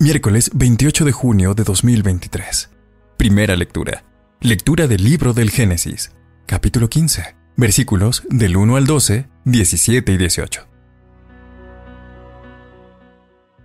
Miércoles 0.00 0.50
28 0.52 1.04
de 1.04 1.12
junio 1.12 1.54
de 1.54 1.62
2023. 1.62 2.68
Primera 3.16 3.54
lectura. 3.54 4.04
Lectura 4.40 4.88
del 4.88 5.04
libro 5.04 5.32
del 5.32 5.50
Génesis, 5.50 6.10
capítulo 6.46 6.90
15, 6.90 7.36
versículos 7.56 8.24
del 8.28 8.56
1 8.56 8.76
al 8.76 8.86
12, 8.86 9.28
17 9.44 10.12
y 10.12 10.16
18. 10.16 10.66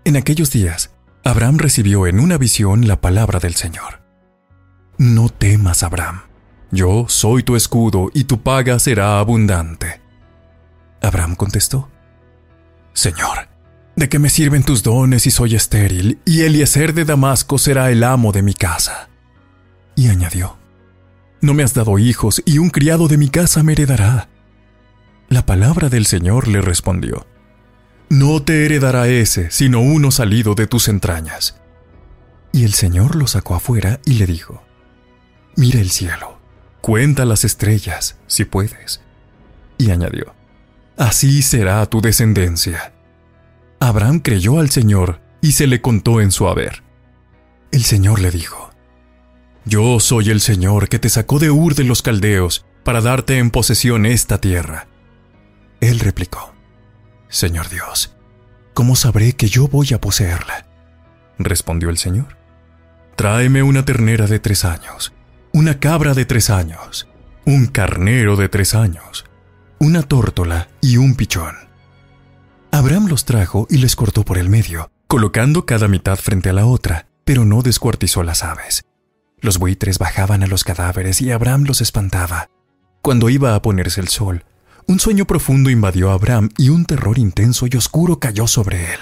En 0.06 0.18
aquellos 0.18 0.52
días, 0.52 0.92
Abraham 1.24 1.58
recibió 1.58 2.06
en 2.06 2.20
una 2.20 2.38
visión 2.38 2.88
la 2.88 3.02
palabra 3.02 3.40
del 3.40 3.56
Señor. 3.56 4.04
No 5.00 5.30
temas, 5.30 5.82
Abraham. 5.82 6.22
Yo 6.72 7.06
soy 7.08 7.42
tu 7.42 7.56
escudo 7.56 8.12
y 8.14 8.26
tu 8.26 8.44
paga 8.44 8.78
será 8.78 9.20
abundante. 9.20 10.00
Abraham 11.02 11.36
contestó, 11.36 11.90
Señor, 12.94 13.49
¿de 14.00 14.08
qué 14.10 14.18
me 14.18 14.30
sirven 14.30 14.64
tus 14.64 14.82
dones 14.82 15.24
si 15.24 15.32
soy 15.32 15.56
estéril 15.56 16.20
y 16.26 16.42
Eliezer 16.42 16.94
de 16.94 17.04
Damasco 17.04 17.58
será 17.58 17.92
el 17.92 18.04
amo 18.04 18.32
de 18.32 18.42
mi 18.42 18.54
casa? 18.54 19.10
Y 19.96 20.08
añadió, 20.08 20.58
No 21.42 21.54
me 21.54 21.64
has 21.64 21.74
dado 21.74 22.00
hijos 22.00 22.42
y 22.46 22.58
un 22.58 22.70
criado 22.70 23.10
de 23.10 23.18
mi 23.18 23.30
casa 23.30 23.62
me 23.62 23.74
heredará. 23.74 24.30
La 25.28 25.46
palabra 25.46 25.90
del 25.90 26.06
Señor 26.06 26.48
le 26.48 26.62
respondió, 26.62 27.28
No 28.10 28.42
te 28.42 28.66
heredará 28.66 29.08
ese, 29.10 29.52
sino 29.52 29.82
uno 29.82 30.12
salido 30.12 30.56
de 30.56 30.66
tus 30.66 30.88
entrañas. 30.88 31.60
Y 32.54 32.64
el 32.64 32.74
Señor 32.74 33.18
lo 33.18 33.28
sacó 33.28 33.56
afuera 33.56 34.00
y 34.06 34.14
le 34.14 34.26
dijo, 34.26 34.64
Mira 35.58 35.82
el 35.82 35.92
cielo, 35.92 36.40
cuenta 36.80 37.26
las 37.26 37.44
estrellas, 37.44 38.18
si 38.28 38.46
puedes. 38.46 39.02
Y 39.78 39.92
añadió, 39.92 40.34
Así 40.96 41.42
será 41.42 41.86
tu 41.86 42.02
descendencia. 42.02 42.94
Abraham 43.80 44.20
creyó 44.20 44.60
al 44.60 44.70
Señor 44.70 45.22
y 45.42 45.54
se 45.54 45.68
le 45.68 45.82
contó 45.82 46.22
en 46.22 46.32
su 46.32 46.48
haber. 46.48 46.84
El 47.72 47.84
Señor 47.84 48.20
le 48.20 48.32
dijo, 48.32 48.72
Yo 49.66 50.00
soy 50.00 50.30
el 50.30 50.42
Señor 50.42 50.90
que 50.90 51.00
te 51.00 51.10
sacó 51.10 51.40
de 51.40 51.50
Ur 51.50 51.76
de 51.76 51.86
los 51.86 52.02
Caldeos 52.02 52.66
para 52.84 53.02
darte 53.02 53.38
en 53.38 53.52
posesión 53.52 54.06
esta 54.06 54.42
tierra. 54.42 54.88
Él 55.80 56.00
replicó, 56.00 56.54
Señor 57.30 57.70
Dios, 57.70 58.16
¿cómo 58.74 58.96
sabré 58.96 59.34
que 59.34 59.48
yo 59.48 59.68
voy 59.68 59.94
a 59.94 60.02
poseerla? 60.02 60.68
Respondió 61.38 61.90
el 61.90 61.98
Señor, 61.98 62.38
Tráeme 63.16 63.64
una 63.64 63.86
ternera 63.86 64.28
de 64.28 64.40
tres 64.40 64.66
años, 64.66 65.14
una 65.54 65.80
cabra 65.80 66.14
de 66.14 66.26
tres 66.26 66.50
años, 66.50 67.08
un 67.46 67.68
carnero 67.68 68.36
de 68.36 68.50
tres 68.50 68.76
años, 68.76 69.26
una 69.78 70.04
tórtola 70.04 70.70
y 70.82 70.98
un 70.98 71.16
pichón. 71.16 71.69
Abraham 72.72 73.08
los 73.08 73.26
trajo 73.26 73.68
y 73.70 73.78
les 73.78 73.96
cortó 73.96 74.24
por 74.24 74.38
el 74.38 74.50
medio, 74.50 74.92
colocando 75.08 75.66
cada 75.66 75.88
mitad 75.88 76.18
frente 76.18 76.50
a 76.50 76.54
la 76.54 76.66
otra, 76.66 77.08
pero 77.26 77.44
no 77.44 77.62
descuartizó 77.62 78.24
las 78.24 78.44
aves. 78.44 78.86
Los 79.42 79.58
buitres 79.58 79.98
bajaban 79.98 80.44
a 80.44 80.48
los 80.48 80.64
cadáveres 80.64 81.22
y 81.22 81.32
Abraham 81.32 81.64
los 81.66 81.82
espantaba. 81.82 82.50
Cuando 83.02 83.30
iba 83.30 83.56
a 83.56 83.62
ponerse 83.62 84.02
el 84.02 84.08
sol, 84.10 84.46
un 84.86 85.00
sueño 85.00 85.26
profundo 85.26 85.70
invadió 85.70 86.12
a 86.12 86.14
Abraham 86.14 86.50
y 86.58 86.70
un 86.70 86.86
terror 86.86 87.18
intenso 87.18 87.66
y 87.68 87.76
oscuro 87.76 88.20
cayó 88.20 88.48
sobre 88.48 88.94
él. 88.94 89.00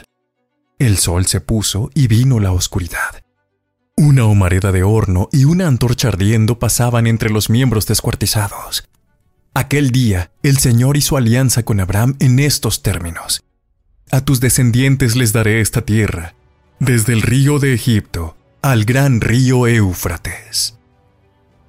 El 0.80 0.98
sol 0.98 1.26
se 1.26 1.42
puso 1.42 1.90
y 1.94 2.08
vino 2.08 2.40
la 2.40 2.52
oscuridad. 2.52 3.22
Una 3.96 4.26
humareda 4.26 4.72
de 4.72 4.84
horno 4.84 5.28
y 5.32 5.46
una 5.46 5.68
antorcha 5.68 6.10
ardiendo 6.10 6.60
pasaban 6.60 7.08
entre 7.08 7.32
los 7.32 7.50
miembros 7.50 7.88
descuartizados. 7.88 8.88
Aquel 9.56 9.90
día, 9.90 10.32
el 10.44 10.58
Señor 10.58 10.98
hizo 10.98 11.18
alianza 11.18 11.64
con 11.64 11.80
Abraham 11.80 12.16
en 12.20 12.38
estos 12.38 12.84
términos. 12.84 13.44
A 14.10 14.22
tus 14.22 14.40
descendientes 14.40 15.18
les 15.18 15.34
daré 15.34 15.60
esta 15.60 15.82
tierra, 15.82 16.34
desde 16.80 17.12
el 17.12 17.22
río 17.22 17.60
de 17.60 17.74
Egipto 17.74 18.38
al 18.62 18.86
gran 18.86 19.20
río 19.20 19.68
Éufrates. 19.68 20.78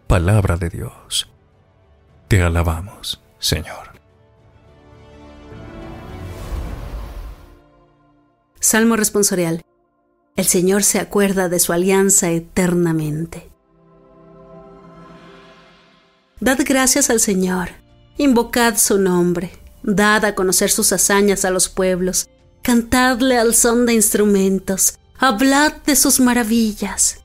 Palabra 0.06 0.56
de 0.56 0.68
Dios. 0.68 1.28
Te 2.28 2.40
alabamos, 2.42 3.20
Señor. 3.40 3.98
Salmo 8.60 8.96
responsorial. 8.96 9.62
El 10.36 10.44
Señor 10.44 10.84
se 10.84 11.00
acuerda 11.00 11.48
de 11.48 11.58
su 11.58 11.72
alianza 11.72 12.30
eternamente. 12.30 13.50
Dad 16.38 16.58
gracias 16.64 17.10
al 17.10 17.18
Señor, 17.18 17.70
invocad 18.16 18.76
su 18.76 18.98
nombre, 18.98 19.50
dad 19.96 20.24
a 20.24 20.34
conocer 20.34 20.70
sus 20.70 20.92
hazañas 20.92 21.44
a 21.44 21.50
los 21.50 21.68
pueblos, 21.68 22.28
cantadle 22.62 23.38
al 23.38 23.54
son 23.54 23.86
de 23.86 23.94
instrumentos, 23.94 24.98
hablad 25.18 25.72
de 25.86 25.96
sus 25.96 26.20
maravillas. 26.20 27.20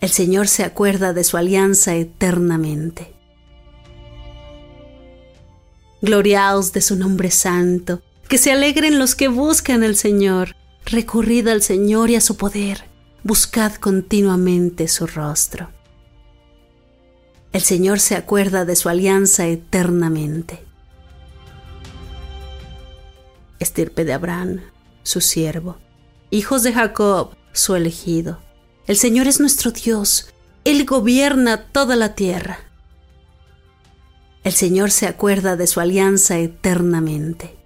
El 0.00 0.10
Señor 0.10 0.48
se 0.48 0.64
acuerda 0.64 1.14
de 1.14 1.24
su 1.24 1.36
alianza 1.36 1.94
eternamente. 1.94 3.14
Gloriaos 6.02 6.72
de 6.72 6.82
su 6.82 6.96
nombre 6.96 7.30
santo, 7.30 8.02
que 8.28 8.36
se 8.36 8.52
alegren 8.52 8.98
los 8.98 9.14
que 9.14 9.28
buscan 9.28 9.82
al 9.82 9.96
Señor, 9.96 10.54
recurrid 10.84 11.48
al 11.48 11.62
Señor 11.62 12.10
y 12.10 12.16
a 12.16 12.20
su 12.20 12.36
poder, 12.36 12.84
buscad 13.22 13.74
continuamente 13.76 14.86
su 14.88 15.06
rostro. 15.06 15.70
El 17.54 17.62
Señor 17.62 18.00
se 18.00 18.16
acuerda 18.16 18.66
de 18.66 18.76
su 18.76 18.90
alianza 18.90 19.46
eternamente. 19.46 20.64
Estirpe 23.64 24.04
de 24.04 24.12
Abraham, 24.12 24.60
su 25.02 25.20
siervo, 25.20 25.78
hijos 26.30 26.62
de 26.62 26.72
Jacob, 26.72 27.34
su 27.52 27.74
elegido. 27.74 28.38
El 28.86 28.96
Señor 28.96 29.26
es 29.26 29.40
nuestro 29.40 29.70
Dios, 29.72 30.32
Él 30.64 30.84
gobierna 30.84 31.72
toda 31.72 31.96
la 31.96 32.14
tierra. 32.14 32.58
El 34.44 34.52
Señor 34.52 34.90
se 34.90 35.06
acuerda 35.06 35.56
de 35.56 35.66
su 35.66 35.80
alianza 35.80 36.38
eternamente. 36.38 37.56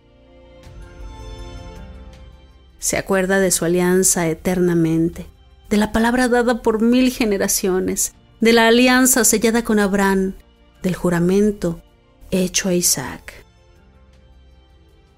Se 2.78 2.96
acuerda 2.96 3.40
de 3.40 3.50
su 3.50 3.64
alianza 3.64 4.28
eternamente, 4.28 5.26
de 5.68 5.76
la 5.76 5.90
palabra 5.90 6.28
dada 6.28 6.62
por 6.62 6.80
mil 6.80 7.10
generaciones, 7.10 8.14
de 8.40 8.52
la 8.52 8.68
alianza 8.68 9.24
sellada 9.24 9.64
con 9.64 9.80
Abraham, 9.80 10.34
del 10.82 10.94
juramento 10.94 11.82
hecho 12.30 12.68
a 12.68 12.74
Isaac. 12.74 13.47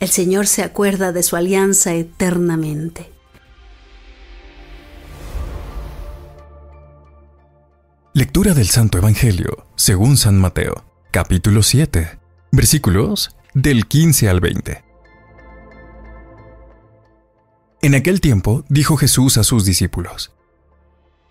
El 0.01 0.09
Señor 0.09 0.47
se 0.47 0.63
acuerda 0.63 1.13
de 1.13 1.23
su 1.23 1.37
alianza 1.37 1.93
eternamente. 1.93 3.13
Lectura 8.15 8.55
del 8.55 8.67
Santo 8.71 8.97
Evangelio, 8.97 9.67
según 9.77 10.17
San 10.17 10.39
Mateo, 10.41 10.87
capítulo 11.11 11.63
7, 11.63 12.19
versículos 12.51 13.37
del 13.53 13.87
15 13.87 14.31
al 14.31 14.41
20. 14.41 14.83
En 17.83 17.95
aquel 17.95 18.23
tiempo 18.23 18.65
dijo 18.71 18.97
Jesús 18.97 19.37
a 19.37 19.45
sus 19.45 19.67
discípulos, 19.67 20.33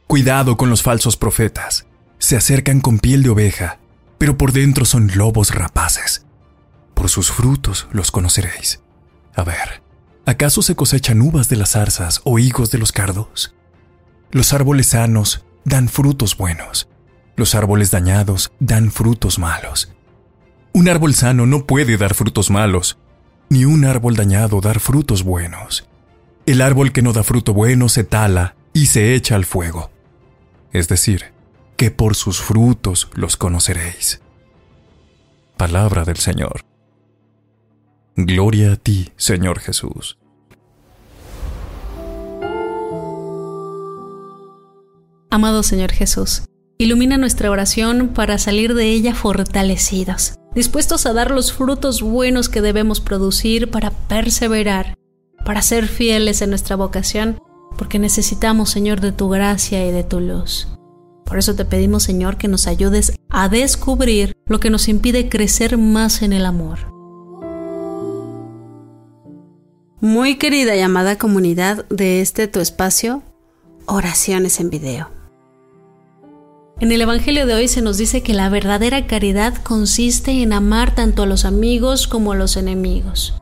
Cuidado 0.05 0.57
con 0.57 0.69
los 0.69 0.83
falsos 0.83 1.17
profetas. 1.17 1.87
Se 2.19 2.37
acercan 2.37 2.81
con 2.81 2.99
piel 2.99 3.23
de 3.23 3.29
oveja, 3.29 3.79
pero 4.19 4.37
por 4.37 4.51
dentro 4.51 4.85
son 4.85 5.09
lobos 5.15 5.55
rapaces. 5.55 6.28
Por 6.99 7.09
sus 7.09 7.31
frutos 7.31 7.87
los 7.91 8.11
conoceréis. 8.11 8.81
A 9.33 9.43
ver, 9.43 9.81
¿Acaso 10.29 10.61
se 10.61 10.75
cosechan 10.75 11.23
uvas 11.23 11.49
de 11.49 11.55
las 11.55 11.71
zarzas 11.71 12.21
o 12.23 12.37
higos 12.37 12.69
de 12.69 12.77
los 12.77 12.91
cardos? 12.91 13.55
Los 14.29 14.53
árboles 14.53 14.85
sanos 14.85 15.43
dan 15.65 15.89
frutos 15.89 16.37
buenos. 16.37 16.87
Los 17.35 17.55
árboles 17.55 17.89
dañados 17.89 18.51
dan 18.59 18.91
frutos 18.91 19.39
malos. 19.39 19.91
Un 20.71 20.87
árbol 20.87 21.15
sano 21.15 21.47
no 21.47 21.65
puede 21.65 21.97
dar 21.97 22.13
frutos 22.13 22.51
malos, 22.51 22.99
ni 23.49 23.65
un 23.65 23.85
árbol 23.85 24.15
dañado 24.15 24.61
dar 24.61 24.79
frutos 24.79 25.23
buenos. 25.23 25.89
El 26.45 26.61
árbol 26.61 26.91
que 26.91 27.01
no 27.01 27.11
da 27.11 27.23
fruto 27.23 27.55
bueno 27.55 27.89
se 27.89 28.03
tala 28.03 28.55
y 28.71 28.85
se 28.85 29.15
echa 29.15 29.33
al 29.33 29.45
fuego. 29.45 29.89
Es 30.73 30.89
decir, 30.89 31.33
que 31.75 31.89
por 31.89 32.13
sus 32.13 32.39
frutos 32.39 33.09
los 33.15 33.35
conoceréis. 33.35 34.21
Palabra 35.57 36.05
del 36.05 36.17
Señor. 36.17 36.68
Gloria 38.25 38.73
a 38.73 38.75
ti, 38.75 39.13
Señor 39.15 39.59
Jesús. 39.59 40.17
Amado 45.29 45.63
Señor 45.63 45.93
Jesús, 45.93 46.43
ilumina 46.77 47.17
nuestra 47.17 47.49
oración 47.49 48.09
para 48.09 48.37
salir 48.37 48.73
de 48.73 48.91
ella 48.91 49.15
fortalecidos, 49.15 50.35
dispuestos 50.53 51.05
a 51.05 51.13
dar 51.13 51.31
los 51.31 51.53
frutos 51.53 52.01
buenos 52.01 52.49
que 52.49 52.59
debemos 52.59 52.99
producir 52.99 53.71
para 53.71 53.91
perseverar, 53.91 54.95
para 55.45 55.61
ser 55.61 55.87
fieles 55.87 56.41
en 56.41 56.49
nuestra 56.49 56.75
vocación, 56.75 57.39
porque 57.77 57.99
necesitamos, 57.99 58.69
Señor, 58.69 58.99
de 58.99 59.13
tu 59.13 59.29
gracia 59.29 59.87
y 59.87 59.93
de 59.93 60.03
tu 60.03 60.19
luz. 60.19 60.67
Por 61.23 61.37
eso 61.37 61.55
te 61.55 61.63
pedimos, 61.63 62.03
Señor, 62.03 62.35
que 62.35 62.49
nos 62.49 62.67
ayudes 62.67 63.13
a 63.29 63.47
descubrir 63.47 64.33
lo 64.45 64.59
que 64.59 64.69
nos 64.69 64.89
impide 64.89 65.29
crecer 65.29 65.77
más 65.77 66.21
en 66.21 66.33
el 66.33 66.45
amor. 66.45 66.98
Muy 70.01 70.35
querida 70.37 70.77
y 70.77 70.79
amada 70.79 71.17
comunidad 71.17 71.85
de 71.89 72.21
este 72.21 72.47
tu 72.47 72.61
espacio, 72.61 73.21
oraciones 73.85 74.61
en 74.61 74.69
video. 74.69 75.11
En 76.79 76.93
el 76.93 77.01
Evangelio 77.01 77.45
de 77.45 77.53
hoy 77.55 77.67
se 77.67 77.81
nos 77.81 77.97
dice 77.97 78.23
que 78.23 78.33
la 78.33 78.47
verdadera 78.47 79.07
caridad 79.07 79.61
consiste 79.61 80.41
en 80.41 80.53
amar 80.53 80.95
tanto 80.95 81.23
a 81.23 81.25
los 81.25 81.43
amigos 81.43 82.07
como 82.07 82.31
a 82.31 82.37
los 82.37 82.55
enemigos. 82.55 83.33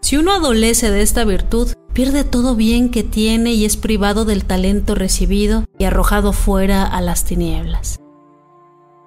Si 0.00 0.16
uno 0.16 0.32
adolece 0.32 0.90
de 0.90 1.02
esta 1.02 1.26
virtud, 1.26 1.68
pierde 1.92 2.24
todo 2.24 2.56
bien 2.56 2.90
que 2.90 3.02
tiene 3.02 3.52
y 3.52 3.66
es 3.66 3.76
privado 3.76 4.24
del 4.24 4.46
talento 4.46 4.94
recibido 4.94 5.66
y 5.78 5.84
arrojado 5.84 6.32
fuera 6.32 6.84
a 6.86 7.02
las 7.02 7.26
tinieblas. 7.26 8.00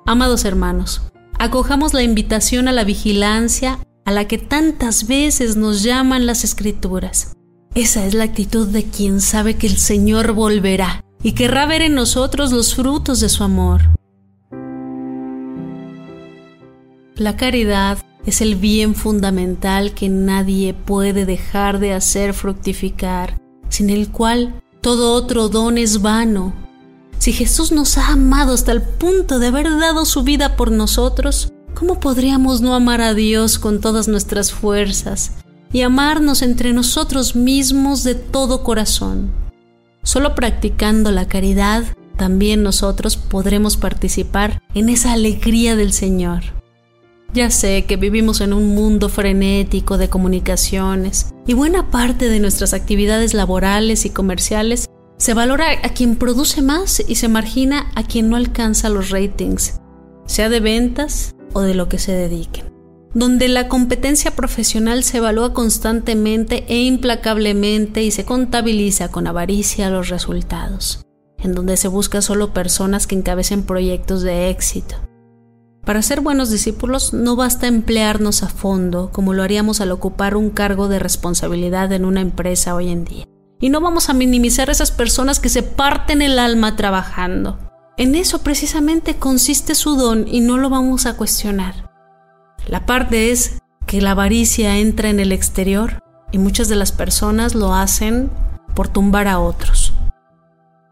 Amados 0.06 0.46
hermanos, 0.46 1.02
acojamos 1.40 1.96
la 1.96 2.04
invitación 2.04 2.68
a 2.68 2.72
la 2.72 2.84
vigilancia 2.84 3.80
a 4.06 4.12
la 4.12 4.28
que 4.28 4.38
tantas 4.38 5.08
veces 5.08 5.58
nos 5.58 5.84
llaman 5.84 6.26
las 6.26 6.44
escrituras. 6.44 7.36
Esa 7.74 8.06
es 8.06 8.14
la 8.14 8.24
actitud 8.24 8.68
de 8.68 8.86
quien 8.86 9.20
sabe 9.20 9.56
que 9.56 9.68
el 9.68 9.78
Señor 9.78 10.32
volverá 10.32 11.04
y 11.22 11.34
querrá 11.34 11.66
ver 11.66 11.82
en 11.82 11.96
nosotros 11.96 12.52
los 12.52 12.76
frutos 12.76 13.20
de 13.20 13.30
su 13.30 13.44
amor. 13.44 13.82
La 17.16 17.36
caridad 17.36 17.98
es 18.26 18.42
el 18.42 18.56
bien 18.56 18.94
fundamental 18.94 19.94
que 19.94 20.08
nadie 20.10 20.74
puede 20.74 21.26
dejar 21.26 21.80
de 21.80 21.94
hacer 21.94 22.34
fructificar, 22.34 23.42
sin 23.70 23.90
el 23.90 24.12
cual 24.12 24.62
todo 24.82 25.14
otro 25.14 25.50
don 25.50 25.78
es 25.78 26.02
vano. 26.02 26.54
Si 27.18 27.34
Jesús 27.34 27.72
nos 27.72 27.98
ha 27.98 28.10
amado 28.10 28.54
hasta 28.54 28.72
el 28.72 28.84
punto 28.84 29.40
de 29.40 29.48
haber 29.48 29.70
dado 29.80 30.06
su 30.06 30.24
vida 30.24 30.56
por 30.56 30.72
nosotros, 30.72 31.54
¿cómo 31.76 32.00
podríamos 32.00 32.62
no 32.62 32.74
amar 32.74 33.02
a 33.02 33.14
Dios 33.14 33.60
con 33.60 33.82
todas 33.82 34.08
nuestras 34.08 34.52
fuerzas 34.52 35.34
y 35.72 35.82
amarnos 35.82 36.42
entre 36.42 36.74
nosotros 36.74 37.36
mismos 37.36 38.04
de 38.04 38.16
todo 38.16 38.64
corazón? 38.64 39.30
Solo 40.02 40.36
practicando 40.36 41.12
la 41.12 41.28
caridad, 41.28 41.84
también 42.18 42.64
nosotros 42.64 43.18
podremos 43.18 43.76
participar 43.76 44.62
en 44.74 44.90
esa 44.90 45.12
alegría 45.12 45.76
del 45.76 45.92
Señor. 45.92 46.44
Ya 47.34 47.52
sé 47.52 47.84
que 47.86 47.98
vivimos 47.98 48.40
en 48.40 48.54
un 48.54 48.74
mundo 48.74 49.10
frenético 49.10 49.98
de 49.98 50.08
comunicaciones 50.08 51.34
y 51.46 51.54
buena 51.54 51.92
parte 51.92 52.30
de 52.30 52.40
nuestras 52.40 52.74
actividades 52.74 53.34
laborales 53.34 54.06
y 54.06 54.10
comerciales 54.10 54.90
se 55.18 55.34
valora 55.34 55.72
a 55.84 55.90
quien 55.90 56.16
produce 56.16 56.62
más 56.62 57.04
y 57.06 57.16
se 57.16 57.28
margina 57.28 57.92
a 57.96 58.04
quien 58.04 58.30
no 58.30 58.38
alcanza 58.38 58.90
los 58.90 59.10
ratings, 59.10 59.82
sea 60.26 60.48
de 60.50 60.62
ventas 60.62 61.35
o 61.56 61.62
de 61.62 61.74
lo 61.74 61.90
que 61.90 61.98
se 61.98 62.12
dediquen 62.12 62.76
donde 63.16 63.48
la 63.48 63.70
competencia 63.70 64.32
profesional 64.32 65.02
se 65.06 65.18
evalúa 65.18 65.54
constantemente 65.54 66.66
e 66.68 66.84
implacablemente 66.84 68.04
y 68.04 68.12
se 68.12 68.26
contabiliza 68.26 69.10
con 69.10 69.26
avaricia 69.26 69.90
los 69.90 70.10
resultados, 70.10 71.06
en 71.40 71.54
donde 71.54 71.78
se 71.78 71.88
busca 71.88 72.22
solo 72.22 72.54
personas 72.54 73.08
que 73.08 73.16
encabecen 73.16 73.64
proyectos 73.64 74.22
de 74.22 74.50
éxito. 74.50 74.98
Para 75.86 76.02
ser 76.02 76.20
buenos 76.20 76.50
discípulos 76.50 77.14
no 77.14 77.38
basta 77.38 77.68
emplearnos 77.68 78.44
a 78.44 78.50
fondo 78.50 79.12
como 79.14 79.34
lo 79.34 79.44
haríamos 79.44 79.80
al 79.80 79.92
ocupar 79.92 80.36
un 80.36 80.50
cargo 80.50 80.90
de 80.90 81.00
responsabilidad 81.00 81.94
en 81.94 82.04
una 82.04 82.20
empresa 82.20 82.76
hoy 82.76 82.90
en 82.90 83.06
día. 83.06 83.26
Y 83.62 83.70
no 83.70 83.80
vamos 83.80 84.10
a 84.10 84.14
minimizar 84.14 84.68
a 84.68 84.74
esas 84.74 84.92
personas 84.92 85.40
que 85.40 85.48
se 85.48 85.64
parten 85.64 86.22
el 86.22 86.38
alma 86.38 86.76
trabajando. 86.76 87.65
En 87.98 88.16
eso 88.16 88.40
precisamente 88.40 89.16
consiste 89.16 89.74
su 89.74 89.96
don 89.96 90.28
y 90.28 90.42
no 90.42 90.58
lo 90.58 90.70
vamos 90.70 91.06
a 91.06 91.16
cuestionar. 91.16 91.92
La 92.68 92.86
parte 92.86 93.32
es 93.32 93.60
que 93.86 94.02
la 94.02 94.12
avaricia 94.12 94.80
entra 94.80 95.10
en 95.10 95.22
el 95.22 95.32
exterior 95.32 96.04
y 96.32 96.38
muchas 96.38 96.68
de 96.68 96.76
las 96.76 96.92
personas 96.92 97.56
lo 97.56 97.74
hacen 97.74 98.30
por 98.76 98.90
tumbar 98.90 99.30
a 99.30 99.40
otros. 99.40 99.94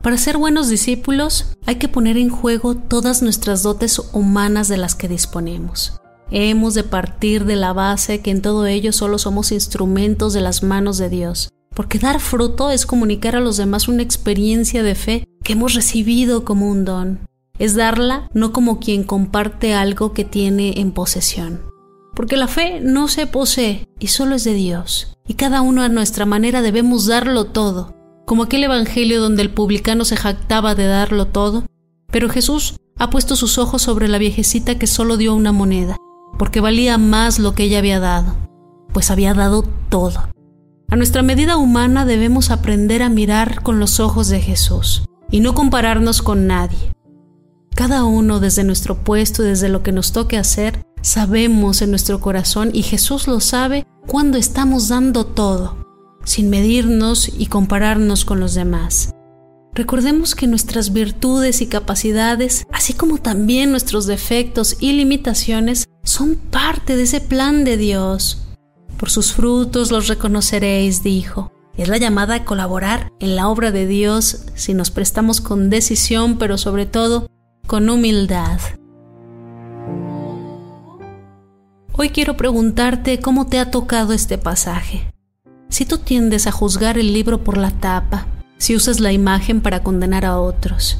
Para 0.02 0.18
ser 0.18 0.38
buenos 0.38 0.70
discípulos 0.70 1.58
hay 1.66 1.76
que 1.76 1.90
poner 1.90 2.18
en 2.18 2.30
juego 2.30 2.76
todas 2.76 3.22
nuestras 3.22 3.64
dotes 3.64 4.00
humanas 4.14 4.70
de 4.70 4.78
las 4.78 4.96
que 4.96 5.10
disponemos. 5.10 6.00
Hemos 6.32 6.74
de 6.74 6.84
partir 6.84 7.44
de 7.44 7.58
la 7.58 7.74
base 7.74 8.22
que 8.22 8.32
en 8.32 8.42
todo 8.42 8.66
ello 8.66 8.94
solo 8.94 9.18
somos 9.18 9.52
instrumentos 9.52 10.32
de 10.34 10.42
las 10.42 10.64
manos 10.64 10.98
de 10.98 11.10
Dios, 11.10 11.50
porque 11.76 12.00
dar 12.00 12.22
fruto 12.22 12.72
es 12.72 12.86
comunicar 12.86 13.36
a 13.36 13.42
los 13.42 13.58
demás 13.58 13.90
una 13.90 14.04
experiencia 14.04 14.84
de 14.84 14.96
fe 14.96 15.28
que 15.44 15.54
hemos 15.54 15.74
recibido 15.74 16.46
como 16.46 16.70
un 16.70 16.86
don 16.86 17.20
es 17.60 17.76
darla 17.76 18.30
no 18.34 18.52
como 18.52 18.80
quien 18.80 19.04
comparte 19.04 19.74
algo 19.74 20.14
que 20.14 20.26
tiene 20.26 20.80
en 20.80 20.92
posesión. 20.92 21.62
Porque 22.16 22.38
la 22.38 22.48
fe 22.48 22.80
no 22.82 23.08
se 23.08 23.28
posee 23.28 23.88
y 24.00 24.08
solo 24.08 24.36
es 24.36 24.44
de 24.44 24.54
Dios. 24.54 25.18
Y 25.28 25.36
cada 25.36 25.62
uno 25.62 25.84
a 25.84 25.90
nuestra 25.90 26.26
manera 26.26 26.62
debemos 26.62 27.06
darlo 27.06 27.46
todo. 27.46 27.96
Como 28.26 28.44
aquel 28.44 28.64
evangelio 28.64 29.22
donde 29.22 29.42
el 29.42 29.50
publicano 29.50 30.06
se 30.06 30.16
jactaba 30.16 30.76
de 30.76 30.88
darlo 30.88 31.28
todo. 31.28 31.66
Pero 32.12 32.30
Jesús 32.30 32.76
ha 32.98 33.10
puesto 33.10 33.36
sus 33.36 33.58
ojos 33.58 33.82
sobre 33.82 34.08
la 34.08 34.18
viejecita 34.18 34.78
que 34.78 34.88
solo 34.88 35.18
dio 35.18 35.34
una 35.34 35.52
moneda, 35.52 35.98
porque 36.38 36.60
valía 36.62 36.98
más 36.98 37.40
lo 37.40 37.56
que 37.56 37.64
ella 37.64 37.80
había 37.80 38.00
dado, 38.00 38.36
pues 38.94 39.10
había 39.10 39.34
dado 39.34 39.64
todo. 39.90 40.30
A 40.90 40.96
nuestra 40.96 41.24
medida 41.24 41.58
humana 41.58 42.06
debemos 42.06 42.52
aprender 42.52 43.02
a 43.02 43.10
mirar 43.10 43.64
con 43.64 43.80
los 43.80 44.00
ojos 44.00 44.28
de 44.30 44.42
Jesús 44.42 45.06
y 45.34 45.40
no 45.40 45.56
compararnos 45.56 46.22
con 46.22 46.46
nadie, 46.46 46.94
cada 47.76 48.04
uno 48.04 48.40
desde 48.40 48.64
nuestro 48.64 49.04
puesto, 49.04 49.42
desde 49.42 49.68
lo 49.68 49.82
que 49.82 49.92
nos 49.92 50.12
toque 50.12 50.38
hacer, 50.38 50.86
sabemos 51.02 51.82
en 51.82 51.90
nuestro 51.90 52.20
corazón 52.20 52.70
y 52.72 52.84
Jesús 52.84 53.28
lo 53.28 53.40
sabe 53.40 53.88
cuando 54.06 54.38
estamos 54.38 54.90
dando 54.90 55.26
todo, 55.26 55.76
sin 56.24 56.52
medirnos 56.52 57.32
y 57.36 57.48
compararnos 57.48 58.26
con 58.26 58.40
los 58.40 58.54
demás. 58.54 59.16
Recordemos 59.74 60.36
que 60.36 60.46
nuestras 60.46 60.94
virtudes 60.94 61.62
y 61.62 61.66
capacidades, 61.66 62.68
así 62.72 62.94
como 62.94 63.18
también 63.18 63.72
nuestros 63.72 64.06
defectos 64.06 64.78
y 64.80 64.94
limitaciones, 64.94 65.88
son 66.04 66.36
parte 66.36 66.96
de 66.96 67.04
ese 67.04 67.22
plan 67.22 67.64
de 67.64 67.78
Dios. 67.78 68.44
Por 68.98 69.10
sus 69.10 69.34
frutos 69.34 69.90
los 69.90 70.08
reconoceréis, 70.08 71.02
dijo. 71.02 71.53
Es 71.76 71.88
la 71.88 71.98
llamada 71.98 72.36
a 72.36 72.46
colaborar 72.46 73.12
en 73.20 73.36
la 73.36 73.48
obra 73.48 73.72
de 73.72 73.88
Dios 73.88 74.46
si 74.54 74.76
nos 74.76 74.92
prestamos 74.92 75.42
con 75.42 75.72
decisión, 75.72 76.38
pero 76.38 76.60
sobre 76.60 76.86
todo 76.86 77.32
con 77.66 77.90
humildad. 77.90 78.60
Hoy 81.94 82.10
quiero 82.10 82.38
preguntarte 82.38 83.20
cómo 83.20 83.48
te 83.48 83.58
ha 83.58 83.72
tocado 83.72 84.14
este 84.14 84.38
pasaje. 84.38 85.12
Si 85.70 85.86
tú 85.86 85.98
tiendes 85.98 86.46
a 86.46 86.52
juzgar 86.52 87.00
el 87.00 87.12
libro 87.12 87.44
por 87.44 87.58
la 87.58 87.72
tapa, 87.72 88.28
si 88.58 88.76
usas 88.76 89.00
la 89.00 89.12
imagen 89.12 89.62
para 89.62 89.82
condenar 89.82 90.26
a 90.26 90.40
otros, 90.40 91.00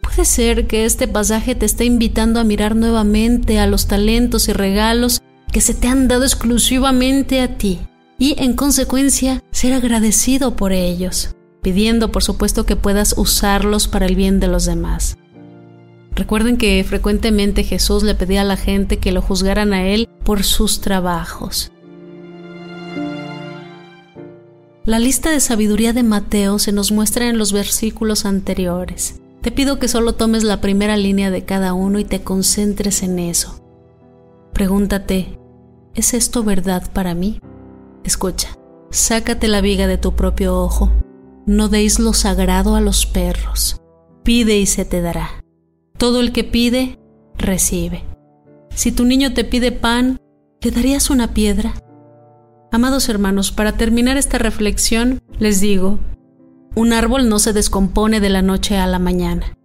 puede 0.00 0.24
ser 0.24 0.68
que 0.68 0.84
este 0.84 1.08
pasaje 1.08 1.56
te 1.56 1.66
esté 1.66 1.86
invitando 1.86 2.38
a 2.38 2.44
mirar 2.44 2.76
nuevamente 2.76 3.58
a 3.58 3.66
los 3.66 3.88
talentos 3.88 4.48
y 4.48 4.52
regalos 4.52 5.20
que 5.50 5.60
se 5.60 5.74
te 5.74 5.88
han 5.88 6.06
dado 6.06 6.22
exclusivamente 6.22 7.40
a 7.40 7.58
ti 7.58 7.80
y 8.18 8.36
en 8.42 8.54
consecuencia 8.54 9.42
ser 9.50 9.72
agradecido 9.72 10.56
por 10.56 10.72
ellos, 10.72 11.34
pidiendo 11.62 12.12
por 12.12 12.22
supuesto 12.22 12.64
que 12.66 12.76
puedas 12.76 13.14
usarlos 13.16 13.88
para 13.88 14.06
el 14.06 14.16
bien 14.16 14.40
de 14.40 14.48
los 14.48 14.64
demás. 14.64 15.16
Recuerden 16.14 16.56
que 16.56 16.84
frecuentemente 16.84 17.64
Jesús 17.64 18.02
le 18.04 18.14
pedía 18.14 18.42
a 18.42 18.44
la 18.44 18.56
gente 18.56 18.98
que 18.98 19.12
lo 19.12 19.20
juzgaran 19.20 19.72
a 19.72 19.86
él 19.86 20.08
por 20.24 20.44
sus 20.44 20.80
trabajos. 20.80 21.72
La 24.84 24.98
lista 24.98 25.30
de 25.30 25.40
sabiduría 25.40 25.92
de 25.92 26.02
Mateo 26.02 26.58
se 26.58 26.70
nos 26.70 26.92
muestra 26.92 27.28
en 27.28 27.38
los 27.38 27.52
versículos 27.52 28.26
anteriores. 28.26 29.20
Te 29.40 29.50
pido 29.50 29.78
que 29.78 29.88
solo 29.88 30.14
tomes 30.14 30.44
la 30.44 30.60
primera 30.60 30.96
línea 30.96 31.30
de 31.30 31.44
cada 31.44 31.72
uno 31.72 31.98
y 31.98 32.04
te 32.04 32.22
concentres 32.22 33.02
en 33.02 33.18
eso. 33.18 33.60
Pregúntate, 34.52 35.38
¿es 35.94 36.14
esto 36.14 36.44
verdad 36.44 36.92
para 36.92 37.14
mí? 37.14 37.40
Escucha, 38.04 38.50
sácate 38.90 39.48
la 39.48 39.60
viga 39.60 39.86
de 39.86 39.98
tu 39.98 40.14
propio 40.14 40.60
ojo. 40.60 40.92
No 41.46 41.68
deis 41.68 41.98
lo 41.98 42.12
sagrado 42.12 42.76
a 42.76 42.80
los 42.80 43.06
perros. 43.06 43.80
Pide 44.22 44.58
y 44.58 44.66
se 44.66 44.84
te 44.84 45.00
dará. 45.00 45.42
Todo 45.98 46.20
el 46.20 46.32
que 46.32 46.44
pide, 46.44 46.98
recibe. 47.36 48.04
Si 48.74 48.92
tu 48.92 49.04
niño 49.04 49.32
te 49.34 49.44
pide 49.44 49.72
pan, 49.72 50.18
¿le 50.60 50.70
darías 50.70 51.10
una 51.10 51.34
piedra? 51.34 51.74
Amados 52.72 53.08
hermanos, 53.08 53.52
para 53.52 53.72
terminar 53.72 54.16
esta 54.16 54.38
reflexión, 54.38 55.22
les 55.38 55.60
digo, 55.60 55.98
un 56.74 56.92
árbol 56.92 57.28
no 57.28 57.38
se 57.38 57.52
descompone 57.52 58.20
de 58.20 58.30
la 58.30 58.42
noche 58.42 58.76
a 58.76 58.86
la 58.86 58.98
mañana. 58.98 59.56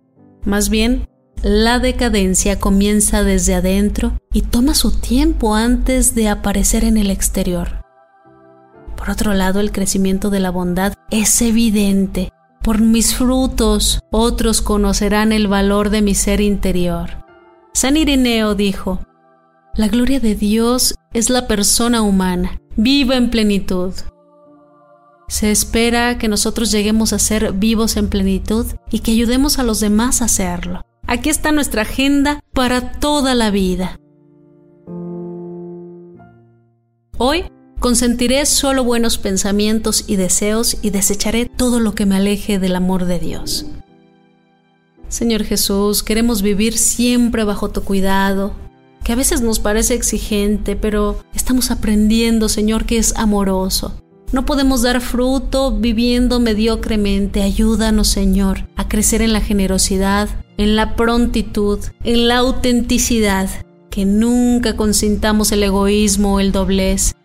Más 0.43 0.69
bien, 0.69 1.08
la 1.41 1.79
decadencia 1.79 2.60
comienza 2.60 3.24
desde 3.24 3.55
adentro 3.55 4.13
y 4.31 4.43
toma 4.43 4.75
su 4.75 4.91
tiempo 4.91 5.55
antes 5.55 6.13
de 6.13 6.29
aparecer 6.29 6.84
en 6.84 6.98
el 6.98 7.10
exterior. 7.10 7.79
Por 9.00 9.12
otro 9.12 9.34
lado, 9.34 9.62
el 9.62 9.72
crecimiento 9.72 10.29
de 10.29 10.41
la 10.41 10.51
bondad 10.51 10.94
es 11.10 11.41
evidente. 11.41 12.34
Por 12.62 12.82
mis 12.82 13.15
frutos 13.15 14.01
otros 14.12 14.62
conocerán 14.62 15.32
el 15.32 15.48
valor 15.48 15.89
de 15.89 16.01
mi 16.01 16.13
ser 16.13 16.41
interior. 16.41 17.25
San 17.74 17.96
Ireneo 17.96 18.56
dijo, 18.56 19.00
La 19.74 19.88
gloria 19.88 20.20
de 20.20 20.36
Dios 20.36 20.96
es 21.13 21.29
la 21.29 21.48
persona 21.48 22.01
humana, 22.01 22.60
viva 22.75 23.15
en 23.15 23.29
plenitud. 23.29 23.94
Se 25.29 25.50
espera 25.50 26.18
que 26.18 26.27
nosotros 26.27 26.70
lleguemos 26.70 27.13
a 27.13 27.20
ser 27.20 27.53
vivos 27.53 27.96
en 27.96 28.10
plenitud 28.10 28.65
y 28.91 29.00
que 29.00 29.12
ayudemos 29.12 29.60
a 29.60 29.63
los 29.63 29.79
demás 29.79 30.22
a 30.22 30.25
hacerlo. 30.25 30.82
Aquí 31.08 31.29
está 31.29 31.53
nuestra 31.53 31.84
agenda 31.84 32.41
para 32.53 33.00
toda 33.00 33.34
la 33.34 33.50
vida. 33.50 33.96
Hoy 37.18 37.46
consentiré 37.80 38.46
solo 38.46 38.84
buenos 38.84 39.18
pensamientos 39.18 40.04
y 40.08 40.16
deseos 40.18 40.78
y 40.82 40.90
desecharé 40.90 41.46
todo 41.46 41.80
lo 41.80 41.96
que 41.96 42.06
me 42.06 42.16
aleje 42.16 42.60
del 42.60 42.76
amor 42.76 43.06
de 43.06 43.20
Dios. 43.20 43.66
Señor 45.08 45.44
Jesús, 45.44 46.04
queremos 46.04 46.42
vivir 46.42 46.78
siempre 46.78 47.44
bajo 47.44 47.70
tu 47.70 47.84
cuidado, 47.84 48.54
que 49.04 49.14
a 49.14 49.16
veces 49.16 49.42
nos 49.42 49.60
parece 49.60 49.96
exigente, 49.96 50.76
pero 50.76 51.20
estamos 51.34 51.72
aprendiendo, 51.72 52.50
Señor, 52.50 52.86
que 52.86 52.98
es 52.98 53.16
amoroso. 53.16 53.94
No 54.32 54.46
podemos 54.46 54.84
dar 54.84 55.02
fruto 55.02 55.72
viviendo 55.72 56.40
mediocremente. 56.40 57.42
Ayúdanos, 57.42 58.10
Señor, 58.10 58.70
a 58.76 58.88
crecer 58.88 59.24
en 59.24 59.34
la 59.34 59.42
generosidad, 59.42 60.30
en 60.58 60.76
la 60.76 60.96
prontitud, 60.96 61.80
en 62.04 62.28
la 62.28 62.38
autenticidad, 62.38 63.50
que 63.90 64.06
nunca 64.06 64.76
consintamos 64.76 65.52
el 65.52 65.64
egoísmo 65.64 66.36
o 66.36 66.40
el 66.40 66.52
doblez. 66.52 67.16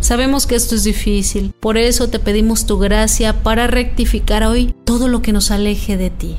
Sabemos 0.00 0.46
que 0.46 0.54
esto 0.54 0.74
es 0.74 0.84
difícil, 0.84 1.52
por 1.60 1.76
eso 1.76 2.08
te 2.08 2.18
pedimos 2.18 2.64
tu 2.66 2.78
gracia 2.78 3.42
para 3.42 3.66
rectificar 3.66 4.44
hoy 4.44 4.74
todo 4.84 5.08
lo 5.08 5.20
que 5.20 5.32
nos 5.32 5.50
aleje 5.50 5.96
de 5.96 6.10
ti. 6.10 6.36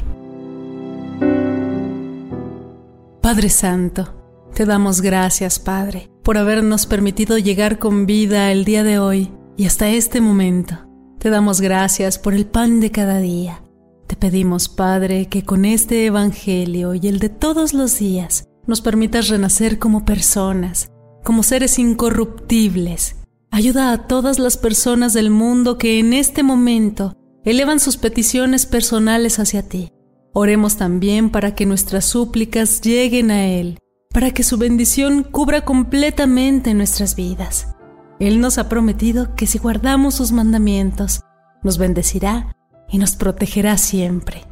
Padre 3.21 3.49
Santo, 3.49 4.15
te 4.55 4.65
damos 4.65 5.01
gracias, 5.01 5.59
Padre, 5.59 6.09
por 6.23 6.39
habernos 6.39 6.87
permitido 6.87 7.37
llegar 7.37 7.77
con 7.77 8.07
vida 8.07 8.51
el 8.51 8.65
día 8.65 8.83
de 8.83 8.97
hoy 8.97 9.31
y 9.57 9.67
hasta 9.67 9.89
este 9.89 10.21
momento. 10.21 10.79
Te 11.19 11.29
damos 11.29 11.61
gracias 11.61 12.17
por 12.17 12.33
el 12.33 12.47
pan 12.47 12.79
de 12.79 12.89
cada 12.89 13.19
día. 13.19 13.63
Te 14.07 14.15
pedimos, 14.15 14.69
Padre, 14.69 15.27
que 15.27 15.43
con 15.45 15.65
este 15.65 16.07
Evangelio 16.07 16.95
y 16.95 17.07
el 17.07 17.19
de 17.19 17.29
todos 17.29 17.73
los 17.75 17.99
días 17.99 18.45
nos 18.65 18.81
permitas 18.81 19.29
renacer 19.29 19.77
como 19.77 20.03
personas, 20.03 20.91
como 21.23 21.43
seres 21.43 21.77
incorruptibles. 21.77 23.20
Ayuda 23.53 23.91
a 23.91 24.07
todas 24.07 24.39
las 24.39 24.55
personas 24.55 25.11
del 25.11 25.29
mundo 25.29 25.77
que 25.77 25.99
en 25.99 26.13
este 26.13 26.41
momento 26.41 27.17
elevan 27.43 27.81
sus 27.81 27.97
peticiones 27.97 28.65
personales 28.65 29.39
hacia 29.39 29.67
ti. 29.67 29.89
Oremos 30.31 30.77
también 30.77 31.29
para 31.29 31.53
que 31.53 31.65
nuestras 31.65 32.05
súplicas 32.05 32.79
lleguen 32.79 33.29
a 33.29 33.47
Él, 33.47 33.77
para 34.13 34.31
que 34.31 34.43
su 34.43 34.57
bendición 34.57 35.23
cubra 35.23 35.65
completamente 35.65 36.73
nuestras 36.73 37.17
vidas. 37.17 37.75
Él 38.21 38.39
nos 38.39 38.57
ha 38.57 38.69
prometido 38.69 39.35
que 39.35 39.47
si 39.47 39.57
guardamos 39.57 40.15
sus 40.15 40.31
mandamientos, 40.31 41.19
nos 41.61 41.77
bendecirá 41.77 42.55
y 42.87 42.99
nos 42.99 43.17
protegerá 43.17 43.77
siempre. 43.77 44.45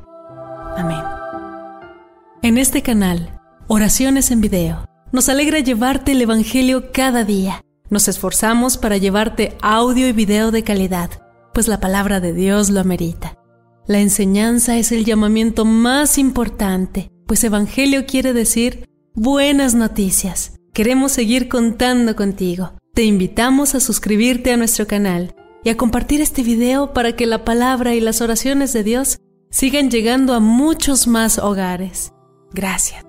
Amén. 0.75 0.99
En 2.41 2.57
este 2.57 2.81
canal, 2.81 3.39
Oraciones 3.67 4.29
en 4.31 4.41
Video, 4.41 4.85
nos 5.13 5.29
alegra 5.29 5.59
llevarte 5.59 6.11
el 6.11 6.21
Evangelio 6.21 6.91
cada 6.91 7.23
día. 7.23 7.61
Nos 7.89 8.07
esforzamos 8.07 8.77
para 8.77 8.97
llevarte 8.97 9.57
audio 9.61 10.07
y 10.07 10.11
video 10.11 10.51
de 10.51 10.63
calidad, 10.63 11.09
pues 11.53 11.67
la 11.67 11.79
palabra 11.79 12.19
de 12.19 12.33
Dios 12.33 12.69
lo 12.69 12.79
amerita. 12.79 13.35
La 13.87 13.99
enseñanza 13.99 14.77
es 14.77 14.91
el 14.91 15.05
llamamiento 15.05 15.65
más 15.65 16.19
importante, 16.19 17.09
pues 17.25 17.43
Evangelio 17.43 18.05
quiere 18.05 18.33
decir 18.33 18.87
buenas 19.15 19.73
noticias. 19.73 20.53
Queremos 20.71 21.11
seguir 21.11 21.49
contando 21.49 22.15
contigo. 22.15 22.73
Te 22.93 23.03
invitamos 23.03 23.73
a 23.73 23.79
suscribirte 23.79 24.53
a 24.53 24.57
nuestro 24.57 24.85
canal 24.85 25.35
y 25.63 25.69
a 25.69 25.77
compartir 25.77 26.21
este 26.21 26.43
video 26.43 26.93
para 26.93 27.15
que 27.15 27.25
la 27.25 27.43
palabra 27.43 27.95
y 27.95 28.01
las 28.01 28.21
oraciones 28.21 28.71
de 28.71 28.83
Dios 28.83 29.17
sigan 29.49 29.89
llegando 29.89 30.35
a 30.35 30.39
muchos 30.39 31.07
más 31.07 31.39
hogares. 31.39 32.13
Gracias. 32.53 33.08